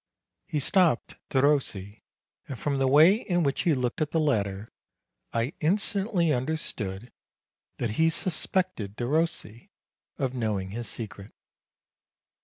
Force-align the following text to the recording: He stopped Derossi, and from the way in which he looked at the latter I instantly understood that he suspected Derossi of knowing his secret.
He 0.47 0.59
stopped 0.59 1.17
Derossi, 1.29 2.01
and 2.47 2.57
from 2.57 2.79
the 2.79 2.87
way 2.87 3.17
in 3.17 3.43
which 3.43 3.61
he 3.61 3.75
looked 3.75 4.01
at 4.01 4.09
the 4.09 4.19
latter 4.19 4.71
I 5.31 5.53
instantly 5.59 6.33
understood 6.33 7.11
that 7.77 7.91
he 8.01 8.09
suspected 8.09 8.95
Derossi 8.97 9.69
of 10.17 10.33
knowing 10.33 10.71
his 10.71 10.89
secret. 10.89 11.31